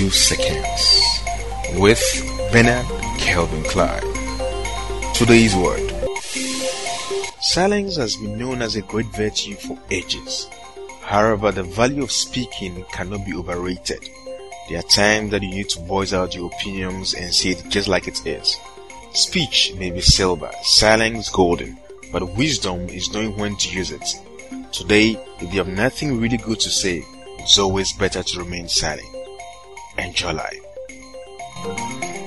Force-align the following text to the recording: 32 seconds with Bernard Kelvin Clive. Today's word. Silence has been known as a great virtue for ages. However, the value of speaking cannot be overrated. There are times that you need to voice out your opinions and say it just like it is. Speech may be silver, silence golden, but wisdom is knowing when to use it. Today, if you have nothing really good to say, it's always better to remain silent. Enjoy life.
32 0.00 0.10
seconds 0.10 1.20
with 1.78 2.00
Bernard 2.52 2.86
Kelvin 3.18 3.62
Clive. 3.64 4.02
Today's 5.14 5.54
word. 5.54 5.92
Silence 7.42 7.96
has 7.96 8.16
been 8.16 8.38
known 8.38 8.62
as 8.62 8.76
a 8.76 8.82
great 8.82 9.08
virtue 9.08 9.56
for 9.56 9.78
ages. 9.90 10.48
However, 11.02 11.52
the 11.52 11.64
value 11.64 12.02
of 12.02 12.12
speaking 12.12 12.82
cannot 12.92 13.26
be 13.26 13.34
overrated. 13.34 14.08
There 14.70 14.78
are 14.78 14.88
times 14.88 15.32
that 15.32 15.42
you 15.42 15.50
need 15.50 15.68
to 15.70 15.80
voice 15.80 16.14
out 16.14 16.34
your 16.34 16.50
opinions 16.50 17.12
and 17.12 17.34
say 17.34 17.50
it 17.50 17.64
just 17.68 17.86
like 17.88 18.08
it 18.08 18.26
is. 18.26 18.56
Speech 19.12 19.74
may 19.76 19.90
be 19.90 20.00
silver, 20.00 20.50
silence 20.62 21.28
golden, 21.28 21.76
but 22.10 22.36
wisdom 22.36 22.88
is 22.88 23.12
knowing 23.12 23.36
when 23.36 23.54
to 23.56 23.68
use 23.68 23.90
it. 23.90 24.14
Today, 24.72 25.22
if 25.40 25.52
you 25.52 25.58
have 25.58 25.68
nothing 25.68 26.18
really 26.18 26.38
good 26.38 26.60
to 26.60 26.70
say, 26.70 27.04
it's 27.38 27.58
always 27.58 27.92
better 27.92 28.22
to 28.22 28.38
remain 28.38 28.66
silent. 28.66 29.19
Enjoy 30.00 30.32
life. 30.32 32.19